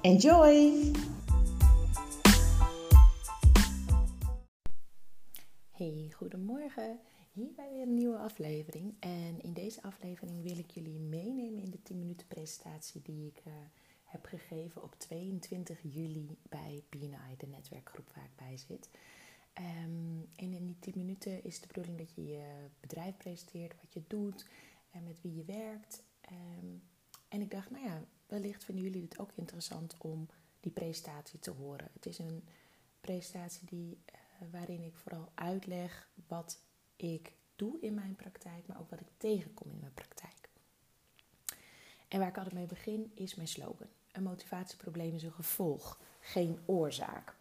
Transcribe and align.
Enjoy! 0.00 0.92
Hey, 5.70 6.10
goedemorgen. 6.16 7.00
Hier 7.32 7.52
bij 7.56 7.70
weer 7.72 7.82
een 7.82 7.94
nieuwe 7.94 8.16
aflevering. 8.16 8.94
En 9.00 9.40
in 9.40 9.52
deze 9.52 9.82
aflevering 9.82 10.42
wil 10.42 10.58
ik 10.58 10.70
jullie 10.70 10.98
meenemen 10.98 11.62
in 11.62 11.70
de 11.70 11.82
10 11.82 11.98
minuten 11.98 12.26
presentatie 12.26 13.02
die 13.02 13.26
ik 13.26 13.42
uh, 13.46 13.52
heb 14.04 14.24
gegeven 14.24 14.82
op 14.82 14.94
22 14.98 15.78
juli 15.82 16.38
bij 16.48 16.84
BNI, 16.88 17.36
de 17.36 17.46
netwerkgroep 17.46 18.10
waar 18.14 18.24
ik 18.24 18.36
bij 18.46 18.56
zit. 18.56 18.88
Um, 19.54 20.28
en 20.36 20.52
in 20.52 20.66
die 20.66 20.78
10 20.78 20.92
minuten 20.96 21.44
is 21.44 21.60
de 21.60 21.66
bedoeling 21.66 21.98
dat 21.98 22.14
je 22.14 22.26
je 22.26 22.68
bedrijf 22.80 23.16
presenteert, 23.16 23.74
wat 23.82 23.92
je 23.92 24.02
doet 24.06 24.46
en 24.90 25.04
met 25.04 25.20
wie 25.20 25.34
je 25.34 25.44
werkt. 25.44 26.02
Um, 26.32 26.82
en 27.28 27.40
ik 27.40 27.50
dacht, 27.50 27.70
nou 27.70 27.84
ja, 27.84 28.04
wellicht 28.28 28.64
vinden 28.64 28.84
jullie 28.84 29.02
het 29.02 29.18
ook 29.18 29.30
interessant 29.34 29.94
om 29.98 30.28
die 30.60 30.72
presentatie 30.72 31.38
te 31.38 31.50
horen. 31.50 31.88
Het 31.92 32.06
is 32.06 32.18
een 32.18 32.44
presentatie 33.00 33.66
die, 33.66 33.98
uh, 34.12 34.20
waarin 34.50 34.82
ik 34.82 34.96
vooral 34.96 35.30
uitleg 35.34 36.08
wat 36.26 36.60
ik 36.96 37.32
doe 37.56 37.80
in 37.80 37.94
mijn 37.94 38.16
praktijk, 38.16 38.66
maar 38.66 38.80
ook 38.80 38.90
wat 38.90 39.00
ik 39.00 39.06
tegenkom 39.16 39.70
in 39.70 39.80
mijn 39.80 39.94
praktijk. 39.94 40.48
En 42.08 42.18
waar 42.18 42.28
ik 42.28 42.36
altijd 42.36 42.54
mee 42.54 42.66
begin 42.66 43.12
is 43.14 43.34
mijn 43.34 43.48
slogan. 43.48 43.88
Een 44.12 44.22
motivatieprobleem 44.22 45.14
is 45.14 45.22
een 45.22 45.32
gevolg, 45.32 46.00
geen 46.20 46.58
oorzaak. 46.64 47.34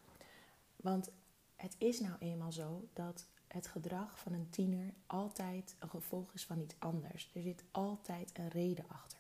Want 0.76 1.10
het 1.56 1.76
is 1.78 2.00
nou 2.00 2.16
eenmaal 2.20 2.52
zo 2.52 2.88
dat 2.94 3.26
het 3.48 3.68
gedrag 3.68 4.20
van 4.20 4.34
een 4.34 4.50
tiener 4.50 4.94
altijd 5.06 5.76
een 5.80 5.90
gevolg 5.90 6.34
is 6.34 6.46
van 6.46 6.60
iets 6.60 6.76
anders. 6.80 7.30
Er 7.34 7.42
zit 7.42 7.64
altijd 7.72 8.32
een 8.34 8.50
reden 8.50 8.86
achter. 8.88 9.20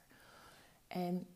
En 0.87 1.27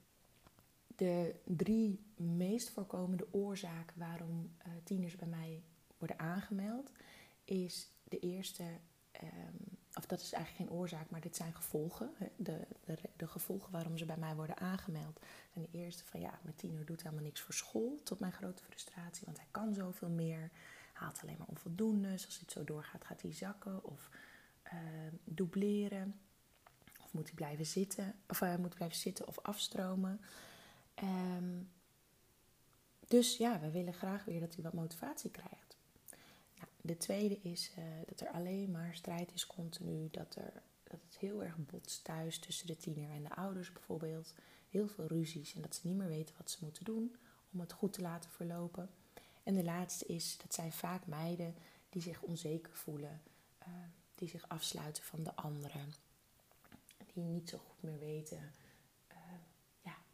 de 1.02 1.36
drie 1.46 2.00
meest 2.16 2.70
voorkomende 2.70 3.28
oorzaken 3.32 4.00
waarom 4.00 4.56
uh, 4.68 4.74
tieners 4.84 5.16
bij 5.16 5.28
mij 5.28 5.64
worden 5.98 6.20
aangemeld, 6.20 6.92
is 7.46 7.92
de 8.04 8.20
eerste, 8.20 8.64
um, 9.24 9.78
of 9.94 10.06
dat 10.06 10.20
is 10.20 10.34
eigenlijk 10.34 10.70
geen 10.70 10.80
oorzaak, 10.80 11.10
maar 11.10 11.22
dit 11.22 11.36
zijn 11.36 11.54
gevolgen. 11.54 12.14
De, 12.36 12.68
de, 12.86 12.98
de, 13.16 13.28
gevolgen 13.28 13.72
waarom 13.72 13.98
ze 13.98 14.06
bij 14.06 14.18
mij 14.18 14.36
worden 14.36 14.58
aangemeld. 14.58 15.20
En 15.54 15.62
de 15.62 15.68
eerste 15.72 16.06
van 16.06 16.20
ja, 16.20 16.40
mijn 16.44 16.56
tiener 16.56 16.86
doet 16.86 17.04
helemaal 17.04 17.24
niks 17.24 17.42
voor 17.42 17.54
school, 17.54 18.02
tot 18.04 18.20
mijn 18.20 18.34
grote 18.34 18.64
frustratie, 18.64 19.26
want 19.26 19.38
hij 19.38 19.48
kan 19.52 19.74
zoveel 19.74 20.10
meer. 20.10 20.52
Haalt 20.94 21.20
alleen 21.22 21.38
maar 21.38 21.48
onvoldoende. 21.48 22.12
Als 22.12 22.40
het 22.40 22.52
zo 22.52 22.64
doorgaat, 22.64 23.06
gaat 23.06 23.22
hij 23.22 23.34
zakken 23.34 23.84
of 23.84 24.10
uh, 24.66 24.74
dubleren. 25.24 26.20
Of 27.04 27.14
moet 27.14 27.26
hij 27.26 27.36
blijven 27.36 27.66
zitten, 27.66 28.16
of 28.28 28.42
uh, 28.42 28.56
moet 28.56 28.76
blijven 28.76 28.98
zitten 28.98 29.28
of 29.28 29.40
afstromen. 29.40 30.22
Um, 31.04 31.70
dus 33.08 33.38
ja, 33.38 33.60
we 33.60 33.72
willen 33.72 33.94
graag 33.94 34.26
weer 34.26 34.40
dat 34.40 34.54
hij 34.54 34.64
wat 34.64 34.74
motivatie 34.74 35.32
krijgt. 35.32 35.78
Nou, 36.58 36.70
de 36.82 36.98
tweede 36.98 37.40
is 37.42 37.72
uh, 37.78 37.84
dat 38.08 38.22
er 38.22 38.28
alleen 38.28 38.72
maar 38.72 38.96
strijd 38.96 39.34
is 39.34 39.48
continu. 39.48 40.08
Dat, 40.12 40.36
er, 40.36 40.62
dat 40.84 41.00
het 41.06 41.18
heel 41.18 41.44
erg 41.44 41.56
botst 41.58 42.04
thuis 42.04 42.40
tussen 42.40 42.68
de 42.68 42.78
tiener 42.78 43.10
en 43.10 43.24
de 43.24 43.36
ouders 43.36 43.72
bijvoorbeeld. 43.72 44.34
Heel 44.70 44.88
veel 44.88 45.08
ruzies 45.08 45.56
en 45.56 45.62
dat 45.62 45.76
ze 45.76 45.88
niet 45.88 45.98
meer 45.98 46.08
weten 46.08 46.36
wat 46.38 46.52
ze 46.52 46.58
moeten 46.62 46.84
doen 46.84 47.16
om 47.54 47.60
het 47.60 47.72
goed 47.72 47.94
te 47.94 48.02
laten 48.02 48.30
verlopen. 48.30 48.90
En 49.44 49.56
de 49.56 49.64
laatste 49.64 50.06
is, 50.06 50.38
dat 50.38 50.54
zijn 50.54 50.72
vaak 50.72 51.08
meiden 51.08 51.56
die 51.90 52.02
zich 52.02 52.22
onzeker 52.22 52.76
voelen. 52.76 53.22
Uh, 53.60 53.68
die 54.16 54.30
zich 54.30 54.48
afsluiten 54.48 55.04
van 55.04 55.24
de 55.24 55.36
anderen. 55.36 55.94
Die 57.14 57.24
niet 57.24 57.50
zo 57.50 57.58
goed 57.58 57.84
meer 57.84 58.00
weten 58.00 58.52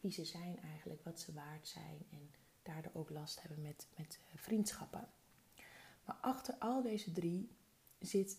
wie 0.07 0.16
ze 0.16 0.25
zijn 0.25 0.59
eigenlijk, 0.62 1.03
wat 1.03 1.19
ze 1.19 1.34
waard 1.34 1.68
zijn 1.68 2.06
en 2.09 2.31
daardoor 2.63 2.91
ook 2.94 3.09
last 3.09 3.41
hebben 3.41 3.62
met, 3.62 3.88
met 3.95 4.19
eh, 4.31 4.38
vriendschappen. 4.38 5.09
Maar 6.06 6.16
achter 6.22 6.56
al 6.59 6.81
deze 6.81 7.12
drie 7.12 7.50
zit, 8.00 8.38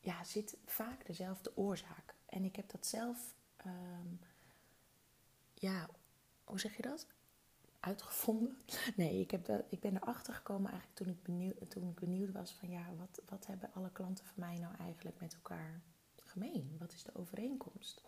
ja, 0.00 0.24
zit 0.24 0.56
vaak 0.64 1.06
dezelfde 1.06 1.56
oorzaak. 1.56 2.14
En 2.26 2.44
ik 2.44 2.56
heb 2.56 2.70
dat 2.70 2.86
zelf, 2.86 3.34
um, 3.66 4.20
ja, 5.54 5.88
hoe 6.44 6.60
zeg 6.60 6.76
je 6.76 6.82
dat? 6.82 7.06
Uitgevonden? 7.80 8.58
Nee, 8.96 9.20
ik, 9.20 9.30
heb 9.30 9.44
dat, 9.44 9.64
ik 9.68 9.80
ben 9.80 9.96
erachter 9.96 10.34
gekomen 10.34 10.70
eigenlijk 10.70 11.00
toen 11.00 11.08
ik, 11.08 11.22
benieuwd, 11.22 11.70
toen 11.70 11.88
ik 11.88 11.94
benieuwd 11.94 12.32
was 12.32 12.52
van 12.52 12.70
ja, 12.70 12.94
wat, 12.96 13.22
wat 13.28 13.46
hebben 13.46 13.72
alle 13.72 13.92
klanten 13.92 14.24
van 14.24 14.34
mij 14.36 14.58
nou 14.58 14.74
eigenlijk 14.76 15.20
met 15.20 15.34
elkaar 15.34 15.82
gemeen? 16.16 16.76
Wat 16.78 16.92
is 16.92 17.02
de 17.02 17.14
overeenkomst? 17.14 18.04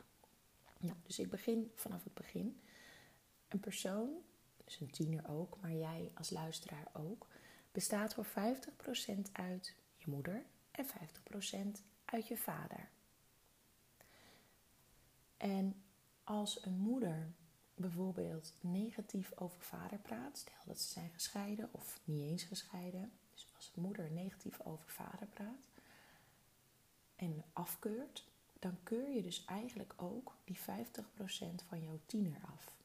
Nou, 0.82 0.96
dus 1.02 1.18
ik 1.18 1.30
begin 1.30 1.72
vanaf 1.74 2.04
het 2.04 2.14
begin. 2.14 2.60
Een 3.48 3.60
persoon, 3.60 4.10
dus 4.64 4.80
een 4.80 4.90
tiener 4.90 5.28
ook, 5.28 5.60
maar 5.60 5.72
jij 5.72 6.10
als 6.14 6.30
luisteraar 6.30 6.86
ook, 6.92 7.26
bestaat 7.72 8.14
voor 8.14 8.26
50% 8.26 8.28
uit 9.32 9.74
je 9.96 10.10
moeder 10.10 10.44
en 10.70 10.86
50% 10.86 11.82
uit 12.04 12.28
je 12.28 12.36
vader. 12.36 12.88
En 15.36 15.82
als 16.24 16.64
een 16.64 16.78
moeder 16.78 17.32
bijvoorbeeld 17.74 18.54
negatief 18.60 19.32
over 19.34 19.60
vader 19.60 19.98
praat, 19.98 20.38
stel 20.38 20.62
dat 20.66 20.80
ze 20.80 20.88
zijn 20.88 21.10
gescheiden 21.10 21.68
of 21.72 22.00
niet 22.04 22.30
eens 22.30 22.42
gescheiden, 22.42 23.12
dus 23.32 23.48
als 23.56 23.72
een 23.74 23.82
moeder 23.82 24.10
negatief 24.10 24.60
over 24.60 24.88
vader 24.88 25.26
praat 25.26 25.70
en 27.16 27.44
afkeurt, 27.52 28.24
dan 28.62 28.78
keur 28.82 29.10
je 29.10 29.22
dus 29.22 29.44
eigenlijk 29.44 29.92
ook 29.96 30.36
die 30.44 30.58
50% 30.58 30.62
van 31.66 31.80
jouw 31.80 32.00
tiener 32.06 32.40
af. 32.52 32.76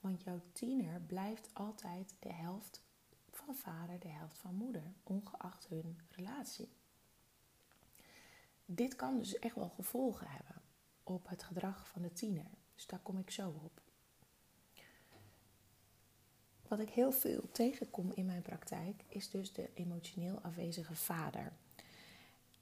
Want 0.00 0.22
jouw 0.22 0.40
tiener 0.52 1.00
blijft 1.00 1.50
altijd 1.52 2.14
de 2.18 2.32
helft 2.32 2.82
van 3.30 3.54
vader, 3.54 4.00
de 4.00 4.08
helft 4.08 4.38
van 4.38 4.54
moeder, 4.54 4.92
ongeacht 5.02 5.66
hun 5.68 6.00
relatie. 6.08 6.68
Dit 8.64 8.96
kan 8.96 9.18
dus 9.18 9.38
echt 9.38 9.54
wel 9.54 9.68
gevolgen 9.68 10.26
hebben 10.28 10.62
op 11.02 11.28
het 11.28 11.42
gedrag 11.42 11.88
van 11.88 12.02
de 12.02 12.12
tiener. 12.12 12.50
Dus 12.74 12.86
daar 12.86 13.00
kom 13.00 13.18
ik 13.18 13.30
zo 13.30 13.60
op. 13.62 13.80
Wat 16.68 16.78
ik 16.78 16.90
heel 16.90 17.12
veel 17.12 17.50
tegenkom 17.52 18.12
in 18.14 18.26
mijn 18.26 18.42
praktijk 18.42 19.02
is 19.08 19.30
dus 19.30 19.52
de 19.52 19.70
emotioneel 19.74 20.40
afwezige 20.40 20.94
vader. 20.94 21.52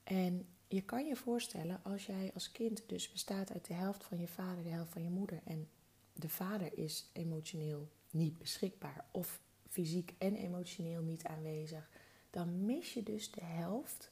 En 0.03 0.53
je 0.69 0.83
kan 0.83 1.07
je 1.07 1.17
voorstellen 1.17 1.81
als 1.83 2.07
jij 2.07 2.31
als 2.35 2.53
kind 2.53 2.83
dus 2.87 3.13
bestaat 3.13 3.53
uit 3.53 3.67
de 3.67 3.75
helft 3.75 4.05
van 4.05 4.19
je 4.19 4.29
vader, 4.29 4.63
de 4.63 4.71
helft 4.71 4.93
van 4.93 5.03
je 5.03 5.11
moeder 5.11 5.41
en 5.45 5.69
de 6.13 6.28
vader 6.28 6.78
is 6.78 7.11
emotioneel 7.13 7.89
niet 8.11 8.39
beschikbaar 8.39 9.05
of 9.11 9.41
fysiek 9.69 10.15
en 10.19 10.34
emotioneel 10.34 11.03
niet 11.03 11.25
aanwezig, 11.25 11.91
dan 12.31 12.65
mis 12.65 12.95
je 12.95 13.03
dus 13.03 13.31
de 13.31 13.45
helft 13.45 14.11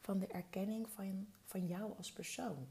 van 0.00 0.18
de 0.18 0.26
erkenning 0.26 0.88
van, 0.88 1.26
van 1.44 1.66
jou 1.66 1.96
als 1.96 2.12
persoon. 2.12 2.68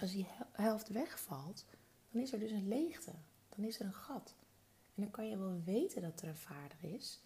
Als 0.00 0.10
die 0.10 0.26
helft 0.52 0.88
wegvalt, 0.88 1.64
dan 2.10 2.22
is 2.22 2.32
er 2.32 2.38
dus 2.38 2.50
een 2.50 2.68
leegte, 2.68 3.12
dan 3.48 3.64
is 3.64 3.80
er 3.80 3.86
een 3.86 3.94
gat. 3.94 4.34
En 4.94 5.02
dan 5.02 5.10
kan 5.10 5.28
je 5.28 5.38
wel 5.38 5.62
weten 5.64 6.02
dat 6.02 6.20
er 6.20 6.28
een 6.28 6.36
vader 6.36 6.78
is, 6.80 7.20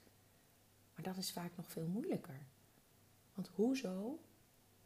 maar 0.94 1.04
dat 1.04 1.16
is 1.16 1.32
vaak 1.32 1.56
nog 1.56 1.70
veel 1.70 1.86
moeilijker. 1.86 2.46
Want 3.34 3.48
hoezo 3.48 4.20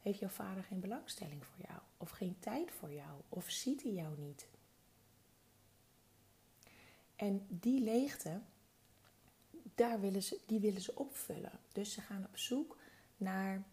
heeft 0.04 0.18
jouw 0.18 0.28
vader 0.28 0.64
geen 0.64 0.80
belangstelling 0.80 1.44
voor 1.44 1.66
jou? 1.68 1.80
Of 1.96 2.10
geen 2.10 2.36
tijd 2.38 2.70
voor 2.70 2.92
jou? 2.92 3.20
Of 3.28 3.50
ziet 3.50 3.82
hij 3.82 3.92
jou 3.92 4.18
niet? 4.18 4.46
En 7.16 7.46
die 7.48 7.80
leegte, 7.80 8.40
daar 9.74 10.00
willen 10.00 10.22
ze, 10.22 10.40
die 10.46 10.60
willen 10.60 10.80
ze 10.80 10.94
opvullen. 10.94 11.60
Dus 11.72 11.92
ze 11.92 12.00
gaan 12.00 12.24
op 12.24 12.36
zoek 12.36 12.78
naar 13.16 13.64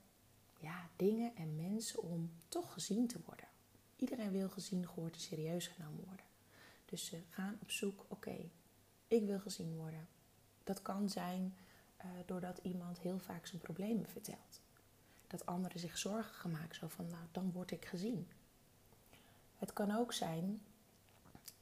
ja, 0.59 0.89
dingen 0.95 1.35
en 1.35 1.55
mensen 1.55 2.03
om 2.03 2.31
toch 2.47 2.73
gezien 2.73 3.07
te 3.07 3.19
worden. 3.25 3.47
Iedereen 3.95 4.31
wil 4.31 4.49
gezien, 4.49 4.87
gehoord 4.87 5.13
en 5.13 5.19
serieus 5.19 5.67
genomen 5.67 6.03
worden. 6.05 6.25
Dus 6.85 7.05
ze 7.05 7.21
gaan 7.29 7.57
op 7.61 7.71
zoek, 7.71 8.05
oké, 8.07 8.49
ik 9.07 9.25
wil 9.25 9.39
gezien 9.39 9.75
worden. 9.75 10.07
Dat 10.63 10.81
kan 10.81 11.09
zijn 11.09 11.55
uh, 11.97 12.05
doordat 12.25 12.59
iemand 12.63 12.99
heel 12.99 13.19
vaak 13.19 13.45
zijn 13.45 13.61
problemen 13.61 14.09
vertelt. 14.09 14.61
Dat 15.31 15.45
anderen 15.45 15.79
zich 15.79 15.97
zorgen 15.97 16.51
maken, 16.51 16.75
zo 16.75 16.87
van, 16.87 17.07
nou, 17.07 17.23
dan 17.31 17.51
word 17.51 17.71
ik 17.71 17.85
gezien. 17.85 18.29
Het 19.57 19.73
kan 19.73 19.91
ook 19.91 20.13
zijn 20.13 20.61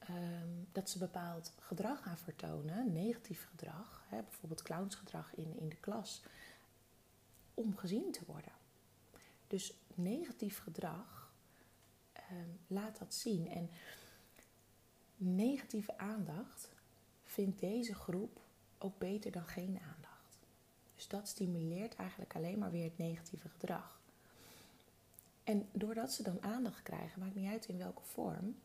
Ehm, 0.10 0.50
dat 0.72 0.90
ze 0.90 0.98
bepaald 0.98 1.54
gedrag 1.60 2.02
gaan 2.02 2.18
vertonen, 2.18 2.92
negatief 2.92 3.48
gedrag, 3.50 4.04
hè, 4.08 4.22
bijvoorbeeld 4.22 4.62
clownsgedrag 4.62 5.36
in, 5.36 5.58
in 5.60 5.70
de 5.70 5.76
klas, 5.76 6.24
om 7.54 7.78
gezien 7.78 8.12
te 8.12 8.22
worden. 8.26 8.52
Dus 9.48 9.74
negatief 9.94 10.60
gedrag 10.60 11.34
ehm, 12.14 12.50
laat 12.68 13.00
dat 13.00 13.14
zien. 13.14 13.50
En 13.50 13.70
negatieve 15.18 15.98
aandacht 15.98 16.70
vindt 17.24 17.60
deze 17.60 17.96
groep 17.96 18.42
ook 18.78 18.98
beter 18.98 19.32
dan 19.32 19.48
geen 19.48 19.80
aandacht. 19.80 20.09
Dus 21.00 21.08
dat 21.08 21.28
stimuleert 21.28 21.96
eigenlijk 21.96 22.36
alleen 22.36 22.60
maar 22.60 22.72
weer 22.72 22.84
het 22.84 22.98
negatieve 22.98 23.50
gedrag. 23.50 24.02
En 25.44 25.70
doordat 25.72 26.12
ze 26.12 26.24
dan 26.24 26.44
aandacht 26.44 26.84
krijgen, 26.84 27.20
maakt 27.20 27.36
niet 27.36 27.52
uit 27.52 27.68
in 27.68 27.78
welke 27.78 28.04
vorm, 28.04 28.60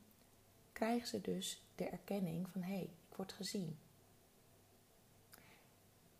krijgen 0.72 1.08
ze 1.08 1.20
dus 1.20 1.62
de 1.75 1.88
erkenning 1.88 2.48
van 2.48 2.62
hé, 2.62 2.75
hey, 2.75 2.82
ik 2.82 3.16
word 3.16 3.32
gezien. 3.32 3.78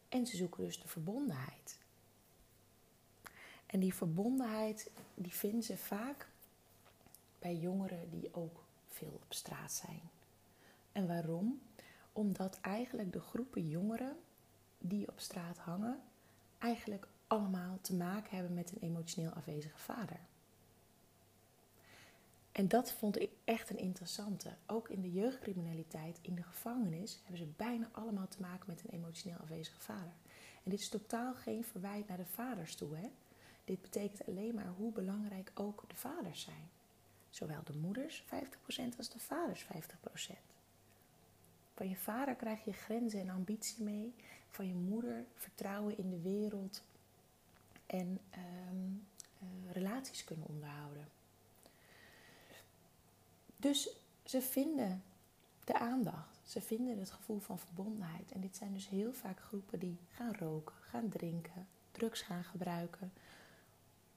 En 0.08 0.26
ze 0.26 0.37
zoeken 0.37 0.64
dus 0.64 0.81
de 0.81 0.88
verbondenheid. 0.88 1.78
En 3.66 3.81
die 3.81 3.94
verbondenheid 3.94 4.90
die 5.14 5.32
vinden 5.32 5.62
ze 5.62 5.76
vaak 5.76 6.28
bij 7.38 7.56
jongeren 7.56 8.11
die 8.11 8.34
ook 8.34 8.64
veel 8.87 9.20
op 9.22 9.32
straat 9.32 9.72
zijn. 9.72 10.11
En 10.93 11.06
waarom? 11.06 11.61
Omdat 12.12 12.61
eigenlijk 12.61 13.12
de 13.12 13.20
groepen 13.20 13.69
jongeren 13.69 14.16
die 14.88 15.08
op 15.08 15.20
straat 15.20 15.58
hangen, 15.58 16.00
eigenlijk 16.58 17.06
allemaal 17.26 17.78
te 17.81 17.94
maken 17.94 18.36
hebben 18.36 18.54
met 18.54 18.72
een 18.72 18.88
emotioneel 18.88 19.31
afwezige 19.31 19.78
vader. 19.78 20.19
En 22.52 22.69
dat 22.69 22.92
vond 22.92 23.20
ik 23.20 23.31
echt 23.44 23.70
een 23.70 23.78
interessante. 23.78 24.50
Ook 24.66 24.88
in 24.88 25.00
de 25.00 25.12
jeugdcriminaliteit, 25.12 26.19
in 26.22 26.34
de 26.34 26.42
gevangenis, 26.42 27.20
hebben 27.22 27.38
ze 27.38 27.52
bijna 27.56 27.88
allemaal 27.92 28.28
te 28.28 28.40
maken 28.40 28.64
met 28.66 28.82
een 28.84 28.90
emotioneel 28.98 29.38
afwezige 29.38 29.81
vader. 29.81 30.12
En 30.64 30.70
dit 30.70 30.81
is 30.81 30.88
totaal 30.88 31.34
geen 31.34 31.64
verwijt 31.64 32.08
naar 32.08 32.16
de 32.16 32.26
vaders 32.26 32.75
toe. 32.75 32.96
Hè? 32.96 33.10
Dit 33.64 33.80
betekent 33.80 34.26
alleen 34.26 34.54
maar 34.54 34.72
hoe 34.76 34.92
belangrijk 34.92 35.50
ook 35.54 35.84
de 35.88 35.96
vaders 35.96 36.40
zijn. 36.40 36.70
Zowel 37.30 37.64
de 37.64 37.76
moeders 37.76 38.25
50% 38.25 38.26
als 38.96 39.08
de 39.08 39.19
vaders 39.19 39.64
50%. 39.64 40.53
Van 41.75 41.88
je 41.88 41.97
vader 41.97 42.35
krijg 42.35 42.65
je 42.65 42.73
grenzen 42.73 43.21
en 43.21 43.29
ambitie 43.29 43.82
mee. 43.82 44.15
Van 44.49 44.67
je 44.67 44.75
moeder 44.75 45.25
vertrouwen 45.35 45.99
in 45.99 46.11
de 46.11 46.21
wereld 46.21 46.82
en 47.87 48.21
ehm, 48.31 48.44
eh, 49.38 49.73
relaties 49.73 50.25
kunnen 50.25 50.47
onderhouden. 50.47 51.09
Dus 53.56 53.97
ze 54.25 54.43
vinden 54.43 55.03
de 55.65 55.79
aandacht, 55.79 56.38
ze 56.47 56.61
vinden 56.61 56.99
het 56.99 57.11
gevoel 57.11 57.38
van 57.38 57.59
verbondenheid. 57.59 58.32
En 58.32 58.41
dit 58.41 58.56
zijn 58.56 58.73
dus 58.73 58.88
heel 58.88 59.12
vaak 59.12 59.41
groepen 59.41 59.79
die 59.79 59.99
gaan 60.09 60.35
roken, 60.35 60.75
gaan 60.81 61.09
drinken, 61.09 61.67
drugs 61.93 62.21
gaan 62.21 62.44
gebruiken, 62.44 63.12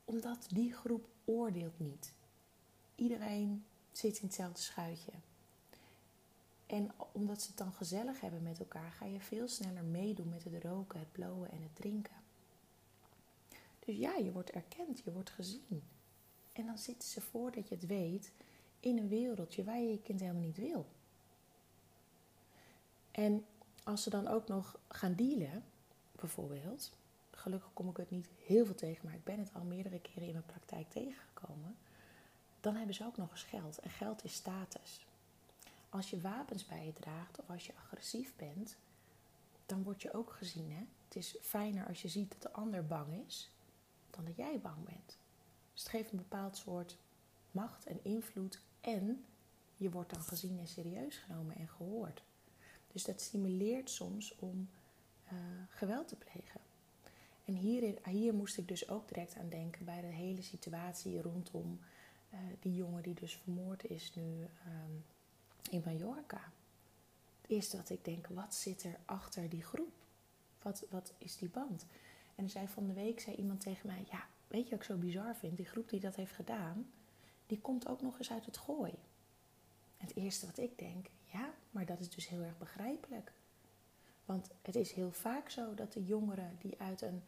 omdat 0.05 0.47
die 0.49 0.73
groep 0.73 1.07
oordeelt 1.25 1.79
niet. 1.79 2.13
Iedereen 2.95 3.65
zit 3.91 4.17
in 4.17 4.25
hetzelfde 4.25 4.61
schuitje. 4.61 5.11
En 6.67 6.91
omdat 7.11 7.41
ze 7.41 7.47
het 7.47 7.57
dan 7.57 7.73
gezellig 7.73 8.21
hebben 8.21 8.43
met 8.43 8.59
elkaar, 8.59 8.91
ga 8.91 9.05
je 9.05 9.19
veel 9.19 9.47
sneller 9.47 9.83
meedoen 9.83 10.29
met 10.29 10.43
het 10.43 10.63
roken, 10.63 10.99
het 10.99 11.11
blowen 11.11 11.51
en 11.51 11.61
het 11.61 11.75
drinken. 11.75 12.15
Dus 13.79 13.95
ja, 13.95 14.15
je 14.15 14.31
wordt 14.31 14.51
erkend, 14.51 15.01
je 15.03 15.11
wordt 15.11 15.29
gezien. 15.29 15.83
En 16.51 16.65
dan 16.65 16.77
zitten 16.77 17.09
ze 17.09 17.21
voordat 17.21 17.67
je 17.67 17.75
het 17.75 17.85
weet 17.85 18.31
in 18.79 18.97
een 18.97 19.07
wereldje 19.07 19.63
waar 19.63 19.79
je 19.79 19.89
je 19.89 20.01
kind 20.01 20.19
helemaal 20.19 20.41
niet 20.41 20.57
wil. 20.57 20.85
En 23.11 23.45
als 23.83 24.03
ze 24.03 24.09
dan 24.09 24.27
ook 24.27 24.47
nog 24.47 24.79
gaan 24.87 25.15
dealen, 25.15 25.63
bijvoorbeeld, 26.11 26.91
gelukkig 27.31 27.73
kom 27.73 27.89
ik 27.89 27.97
het 27.97 28.09
niet 28.09 28.27
heel 28.45 28.65
veel 28.65 28.75
tegen, 28.75 29.05
maar 29.05 29.13
ik 29.13 29.23
ben 29.23 29.39
het 29.39 29.53
al 29.53 29.63
meerdere 29.63 29.99
keren 29.99 30.27
in 30.27 30.33
mijn 30.33 30.45
praktijk 30.45 30.89
tegengekomen, 30.89 31.77
dan 32.61 32.75
hebben 32.75 32.95
ze 32.95 33.05
ook 33.05 33.17
nog 33.17 33.31
eens 33.31 33.43
geld. 33.43 33.79
En 33.79 33.89
geld 33.89 34.23
is 34.23 34.33
status. 34.33 35.06
Als 35.89 36.09
je 36.09 36.21
wapens 36.21 36.65
bij 36.65 36.85
je 36.85 36.93
draagt 36.93 37.39
of 37.39 37.49
als 37.49 37.65
je 37.65 37.75
agressief 37.75 38.35
bent, 38.35 38.77
dan 39.65 39.83
word 39.83 40.01
je 40.01 40.13
ook 40.13 40.31
gezien. 40.31 40.71
Hè? 40.71 40.83
Het 41.05 41.15
is 41.15 41.37
fijner 41.41 41.87
als 41.87 42.01
je 42.01 42.07
ziet 42.07 42.31
dat 42.31 42.41
de 42.41 42.51
ander 42.51 42.85
bang 42.85 43.25
is, 43.27 43.51
dan 44.09 44.25
dat 44.25 44.35
jij 44.35 44.59
bang 44.59 44.85
bent. 44.85 45.17
Dus 45.73 45.81
het 45.81 45.91
geeft 45.91 46.11
een 46.11 46.17
bepaald 46.17 46.57
soort 46.57 46.97
macht 47.51 47.85
en 47.85 47.99
invloed 48.03 48.61
en 48.81 49.25
je 49.75 49.89
wordt 49.89 50.13
dan 50.13 50.21
gezien 50.21 50.59
en 50.59 50.67
serieus 50.67 51.17
genomen 51.17 51.55
en 51.55 51.67
gehoord. 51.67 52.23
Dus 52.91 53.03
dat 53.03 53.21
stimuleert 53.21 53.89
soms 53.89 54.35
om 54.35 54.69
uh, 55.25 55.39
geweld 55.69 56.07
te 56.07 56.15
plegen. 56.15 56.61
En 57.45 57.53
hier, 57.53 57.99
hier 58.03 58.33
moest 58.33 58.57
ik 58.57 58.67
dus 58.67 58.89
ook 58.89 59.07
direct 59.07 59.35
aan 59.37 59.49
denken 59.49 59.85
bij 59.85 60.01
de 60.01 60.07
hele 60.07 60.41
situatie 60.41 61.21
rondom 61.21 61.79
uh, 62.33 62.39
die 62.59 62.73
jongen 62.75 63.03
die 63.03 63.13
dus 63.13 63.35
vermoord 63.35 63.85
is 63.85 64.13
nu 64.15 64.47
um, 64.67 65.05
in 65.69 65.81
Mallorca. 65.85 66.51
Het 67.41 67.51
eerste 67.51 67.77
wat 67.77 67.89
ik 67.89 68.05
denk, 68.05 68.27
wat 68.27 68.55
zit 68.55 68.83
er 68.83 68.99
achter 69.05 69.49
die 69.49 69.63
groep? 69.63 69.93
Wat, 70.61 70.85
wat 70.89 71.13
is 71.17 71.37
die 71.37 71.49
band? 71.49 71.85
En 72.35 72.49
zei 72.49 72.67
van 72.67 72.87
de 72.87 72.93
week 72.93 73.19
zei 73.19 73.35
iemand 73.35 73.61
tegen 73.61 73.87
mij, 73.87 74.05
ja, 74.11 74.27
weet 74.47 74.63
je 74.63 74.69
wat 74.69 74.79
ik 74.79 74.85
zo 74.85 74.95
bizar 74.95 75.35
vind? 75.35 75.57
Die 75.57 75.65
groep 75.65 75.89
die 75.89 75.99
dat 75.99 76.15
heeft 76.15 76.35
gedaan, 76.35 76.91
die 77.45 77.59
komt 77.59 77.87
ook 77.87 78.01
nog 78.01 78.17
eens 78.17 78.31
uit 78.31 78.45
het 78.45 78.57
gooi. 78.57 78.93
Het 79.97 80.15
eerste 80.15 80.45
wat 80.45 80.57
ik 80.57 80.77
denk, 80.77 81.07
ja, 81.25 81.53
maar 81.71 81.85
dat 81.85 81.99
is 81.99 82.09
dus 82.09 82.27
heel 82.27 82.41
erg 82.41 82.57
begrijpelijk. 82.57 83.31
Want 84.25 84.49
het 84.61 84.75
is 84.75 84.91
heel 84.91 85.11
vaak 85.11 85.49
zo 85.49 85.73
dat 85.73 85.93
de 85.93 86.05
jongeren 86.05 86.57
die 86.59 86.75
uit 86.77 87.01
een 87.01 87.23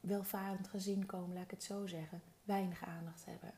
welvarend 0.00 0.68
gezin 0.68 1.06
komen, 1.06 1.34
laat 1.34 1.44
ik 1.44 1.50
het 1.50 1.62
zo 1.62 1.86
zeggen, 1.86 2.22
weinig 2.44 2.84
aandacht 2.84 3.24
hebben. 3.24 3.52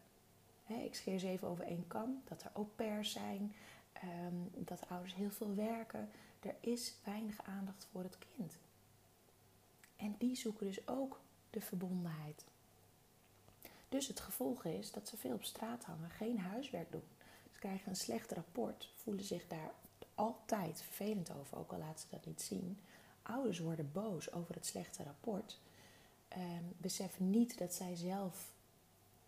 ik 0.84 0.94
scheer 0.94 1.18
ze 1.18 1.28
even 1.28 1.48
over 1.48 1.64
één 1.64 1.86
kam, 1.86 2.22
dat 2.24 2.42
er 2.42 2.50
au 2.54 2.66
pairs 2.66 3.12
zijn, 3.12 3.54
ehm, 3.92 4.34
dat 4.54 4.88
ouders 4.88 5.14
heel 5.14 5.30
veel 5.30 5.54
werken. 5.54 6.10
Er 6.40 6.54
is 6.60 6.94
weinig 7.04 7.42
aandacht 7.42 7.86
voor 7.90 8.02
het 8.02 8.18
kind. 8.18 8.58
En 9.96 10.14
die 10.18 10.36
zoeken 10.36 10.66
dus 10.66 10.88
ook 10.88 11.20
de 11.50 11.60
verbondenheid. 11.60 12.44
Dus 13.88 14.06
het 14.06 14.20
gevolg 14.20 14.64
is 14.64 14.92
dat 14.92 15.08
ze 15.08 15.16
veel 15.16 15.34
op 15.34 15.44
straat 15.44 15.84
hangen, 15.84 16.10
geen 16.10 16.38
huiswerk 16.38 16.92
doen. 16.92 17.04
Ze 17.52 17.58
krijgen 17.58 17.88
een 17.88 17.96
slecht 17.96 18.32
rapport, 18.32 18.92
voelen 18.96 19.24
zich 19.24 19.46
daar 19.46 19.72
altijd 20.14 20.82
vervelend 20.82 21.32
over, 21.32 21.58
ook 21.58 21.72
al 21.72 21.78
laten 21.78 22.00
ze 22.00 22.06
dat 22.10 22.26
niet 22.26 22.42
zien. 22.42 22.78
Ouders 23.22 23.58
worden 23.58 23.92
boos 23.92 24.32
over 24.32 24.54
het 24.54 24.66
slechte 24.66 25.02
rapport, 25.02 25.60
ehm, 26.28 26.64
beseffen 26.76 27.30
niet 27.30 27.58
dat 27.58 27.74
zij 27.74 27.94
zelf 27.96 28.54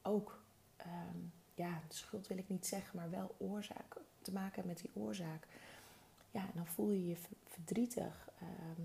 ook, 0.02 0.42
ehm, 0.76 1.18
ja, 1.54 1.80
schuld 1.88 2.26
wil 2.26 2.38
ik 2.38 2.48
niet 2.48 2.66
zeggen, 2.66 2.96
maar 2.96 3.10
wel 3.10 3.34
oorzaak 3.38 3.96
te 4.24 4.32
maken 4.32 4.66
met 4.66 4.78
die 4.78 4.90
oorzaak. 4.94 5.46
Ja, 6.30 6.50
dan 6.54 6.66
voel 6.66 6.90
je 6.90 7.06
je 7.06 7.16
verdrietig. 7.46 8.28
Ehm, 8.40 8.82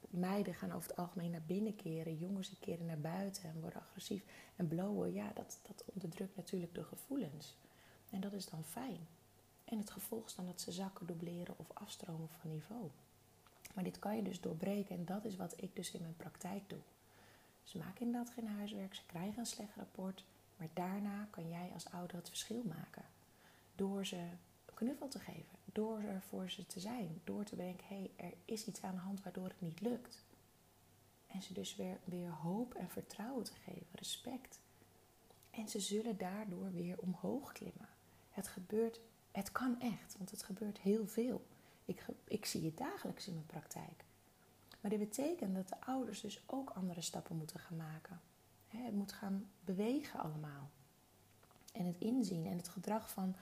meiden 0.00 0.54
gaan 0.54 0.72
over 0.72 0.88
het 0.88 0.98
algemeen 0.98 1.30
naar 1.30 1.42
binnen 1.46 1.76
keren, 1.76 2.18
jongens 2.18 2.52
keren 2.60 2.86
naar 2.86 3.00
buiten 3.00 3.42
en 3.42 3.60
worden 3.60 3.80
agressief. 3.80 4.22
En 4.56 4.68
blowen, 4.68 5.12
ja, 5.12 5.30
dat, 5.34 5.60
dat 5.62 5.84
onderdrukt 5.84 6.36
natuurlijk 6.36 6.74
de 6.74 6.84
gevoelens. 6.84 7.56
En 8.10 8.20
dat 8.20 8.32
is 8.32 8.46
dan 8.46 8.64
fijn. 8.64 9.06
En 9.64 9.78
het 9.78 9.90
gevolg 9.90 10.26
is 10.26 10.34
dan 10.34 10.46
dat 10.46 10.60
ze 10.60 10.72
zakken, 10.72 11.06
dubleren 11.06 11.54
of 11.58 11.66
afstromen 11.74 12.28
van 12.28 12.50
niveau. 12.50 12.90
Maar 13.74 13.84
dit 13.84 13.98
kan 13.98 14.16
je 14.16 14.22
dus 14.22 14.40
doorbreken 14.40 14.96
en 14.96 15.04
dat 15.04 15.24
is 15.24 15.36
wat 15.36 15.54
ik 15.56 15.76
dus 15.76 15.90
in 15.92 16.00
mijn 16.00 16.16
praktijk 16.16 16.62
doe. 16.66 16.78
Ze 17.62 17.78
maken 17.78 18.06
inderdaad 18.06 18.32
geen 18.32 18.46
huiswerk, 18.46 18.94
ze 18.94 19.06
krijgen 19.06 19.38
een 19.38 19.46
slecht 19.46 19.76
rapport, 19.76 20.24
maar 20.56 20.68
daarna 20.72 21.28
kan 21.30 21.48
jij 21.48 21.70
als 21.74 21.90
ouder 21.90 22.16
het 22.16 22.28
verschil 22.28 22.62
maken. 22.64 23.04
Door 23.74 24.06
ze 24.06 24.26
knuffel 24.82 25.08
te 25.08 25.18
geven, 25.18 25.58
door 25.64 25.98
er 25.98 26.22
voor 26.22 26.50
ze 26.50 26.66
te 26.66 26.80
zijn, 26.80 27.20
door 27.24 27.44
te 27.44 27.56
denken, 27.56 27.86
hé, 27.86 28.10
hey, 28.16 28.28
er 28.28 28.34
is 28.44 28.66
iets 28.66 28.82
aan 28.82 28.94
de 28.94 29.00
hand 29.00 29.22
waardoor 29.22 29.48
het 29.48 29.60
niet 29.60 29.80
lukt. 29.80 30.24
En 31.26 31.42
ze 31.42 31.52
dus 31.52 31.76
weer, 31.76 31.98
weer 32.04 32.30
hoop 32.30 32.74
en 32.74 32.88
vertrouwen 32.88 33.44
te 33.44 33.54
geven, 33.64 33.86
respect. 33.92 34.60
En 35.50 35.68
ze 35.68 35.80
zullen 35.80 36.18
daardoor 36.18 36.72
weer 36.72 36.98
omhoog 36.98 37.52
klimmen. 37.52 37.88
Het 38.30 38.48
gebeurt, 38.48 39.00
het 39.30 39.52
kan 39.52 39.80
echt, 39.80 40.16
want 40.16 40.30
het 40.30 40.42
gebeurt 40.42 40.78
heel 40.78 41.06
veel. 41.06 41.46
Ik, 41.84 42.04
ik 42.24 42.46
zie 42.46 42.64
het 42.64 42.76
dagelijks 42.76 43.26
in 43.26 43.34
mijn 43.34 43.46
praktijk. 43.46 44.04
Maar 44.80 44.90
dit 44.90 45.00
betekent 45.00 45.54
dat 45.54 45.68
de 45.68 45.80
ouders 45.80 46.20
dus 46.20 46.42
ook 46.46 46.70
andere 46.70 47.00
stappen 47.00 47.36
moeten 47.36 47.60
gaan 47.60 47.76
maken. 47.76 48.20
Het 48.68 48.94
moet 48.94 49.12
gaan 49.12 49.50
bewegen 49.60 50.20
allemaal. 50.20 50.70
En 51.72 51.86
het 51.86 51.98
inzien 51.98 52.46
en 52.46 52.56
het 52.56 52.68
gedrag 52.68 53.10
van 53.10 53.34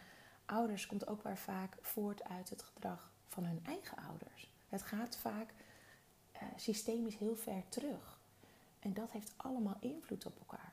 ouders 0.51 0.87
komt 0.87 1.07
ook 1.07 1.23
weer 1.23 1.39
vaak 1.39 1.77
voort 1.81 2.25
uit 2.25 2.51
het 2.51 2.63
gedrag 2.63 3.13
van 3.29 3.45
hun 3.45 3.61
eigen 3.65 3.97
ouders. 3.97 4.51
Het 4.69 4.83
gaat 4.83 5.17
vaak, 5.17 5.55
uh, 6.35 6.43
systemisch 6.57 7.17
heel 7.17 7.37
ver 7.37 7.63
terug. 7.69 8.21
En 8.79 8.95
dat 8.95 9.11
heeft 9.11 9.33
allemaal 9.37 9.77
invloed 9.81 10.27
op 10.27 10.39
elkaar. 10.39 10.73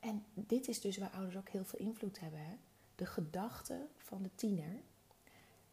En 0.00 0.24
dit 0.34 0.68
is 0.68 0.80
dus 0.80 0.98
waar 0.98 1.10
ouders 1.10 1.36
ook 1.36 1.48
heel 1.48 1.64
veel 1.64 1.78
invloed 1.78 2.20
hebben. 2.20 2.40
Hè? 2.40 2.56
De 2.94 3.06
gedachten 3.06 3.88
van 3.98 4.22
de 4.22 4.30
tiener. 4.34 4.80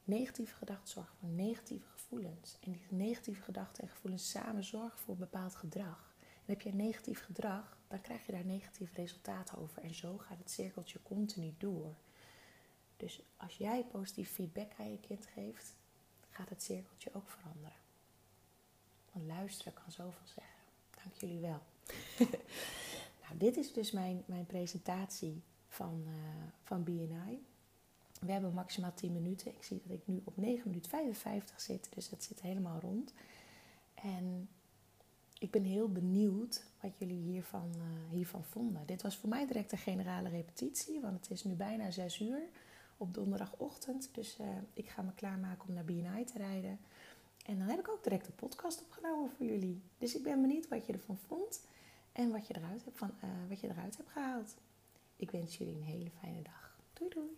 Negatieve 0.03 0.55
gedachten 0.55 0.88
zorgen 0.88 1.15
voor 1.20 1.29
negatieve 1.29 1.88
gevoelens. 1.88 2.58
En 2.62 2.72
die 2.72 2.86
negatieve 2.89 3.41
gedachten 3.41 3.84
en 3.84 3.89
gevoelens 3.89 4.29
samen 4.29 4.63
zorgen 4.63 5.00
voor 5.00 5.15
bepaald 5.15 5.55
gedrag. 5.55 6.11
Heb 6.51 6.62
je 6.62 6.74
negatief 6.74 7.24
gedrag, 7.24 7.77
dan 7.88 8.01
krijg 8.01 8.25
je 8.25 8.31
daar 8.31 8.46
negatief 8.46 8.93
resultaat 8.93 9.58
over. 9.58 9.84
En 9.84 9.93
zo 9.93 10.17
gaat 10.17 10.38
het 10.38 10.51
cirkeltje 10.51 11.00
continu 11.03 11.53
door. 11.58 11.96
Dus 12.98 13.22
als 13.38 13.58
jij 13.58 13.86
positief 13.91 14.31
feedback 14.31 14.72
aan 14.77 14.91
je 14.91 15.00
kind 15.00 15.25
geeft, 15.25 15.74
gaat 16.29 16.50
het 16.50 16.63
cirkeltje 16.63 17.10
ook 17.13 17.29
veranderen. 17.29 17.77
Want 19.12 19.25
luisteren 19.25 19.74
kan 19.74 19.91
zoveel 19.91 20.25
zeggen. 20.25 20.63
Dank 21.03 21.15
jullie 21.15 21.39
wel. 21.39 21.62
nou, 23.22 23.38
dit 23.38 23.58
is 23.58 23.74
dus 23.74 23.91
mijn, 23.91 24.24
mijn 24.25 24.46
presentatie 24.46 25.41
van, 25.67 26.03
uh, 26.08 26.13
van 26.63 26.84
BNI. 26.84 27.46
We 28.20 28.31
hebben 28.31 28.53
maximaal 28.53 28.93
10 28.93 29.13
minuten. 29.13 29.55
Ik 29.55 29.63
zie 29.63 29.81
dat 29.86 29.98
ik 29.98 30.08
nu 30.08 30.22
op 30.24 30.38
9 30.38 30.67
minuten 30.67 30.89
55 30.89 31.62
zit, 31.62 31.89
dus 31.93 32.10
dat 32.10 32.24
zit 32.24 32.41
helemaal 32.41 32.79
rond. 32.79 33.13
En 33.93 34.50
ik 35.41 35.51
ben 35.51 35.63
heel 35.63 35.91
benieuwd 35.91 36.65
wat 36.81 36.98
jullie 36.98 37.21
hiervan, 37.21 37.71
uh, 37.77 38.10
hiervan 38.10 38.43
vonden. 38.43 38.86
Dit 38.86 39.01
was 39.01 39.17
voor 39.17 39.29
mij 39.29 39.48
direct 39.48 39.71
een 39.71 39.77
generale 39.77 40.29
repetitie, 40.29 41.01
want 41.01 41.13
het 41.13 41.31
is 41.31 41.43
nu 41.43 41.53
bijna 41.53 41.91
6 41.91 42.19
uur 42.19 42.41
op 42.98 43.13
donderdagochtend. 43.13 44.10
Dus 44.12 44.38
uh, 44.39 44.48
ik 44.74 44.89
ga 44.89 45.01
me 45.01 45.13
klaarmaken 45.13 45.67
om 45.67 45.74
naar 45.74 45.86
BNI 45.86 46.25
te 46.25 46.38
rijden. 46.38 46.79
En 47.45 47.57
dan 47.57 47.67
heb 47.67 47.79
ik 47.79 47.89
ook 47.89 48.03
direct 48.03 48.27
een 48.27 48.36
podcast 48.36 48.81
opgenomen 48.81 49.31
voor 49.38 49.45
jullie. 49.45 49.81
Dus 49.98 50.15
ik 50.15 50.24
ben 50.24 50.41
benieuwd 50.41 50.67
wat 50.67 50.86
je 50.86 50.93
ervan 50.93 51.17
vond 51.27 51.67
en 52.12 52.31
wat 52.31 52.48
je 52.48 52.55
eruit 52.57 52.83
hebt, 52.83 52.98
van, 52.98 53.12
uh, 53.24 53.29
wat 53.50 53.60
je 53.60 53.69
eruit 53.69 53.98
hebt 53.98 54.10
gehaald. 54.10 54.55
Ik 55.15 55.31
wens 55.31 55.57
jullie 55.57 55.75
een 55.75 55.83
hele 55.83 56.10
fijne 56.19 56.41
dag. 56.41 56.77
Doei 56.93 57.10
doei! 57.10 57.38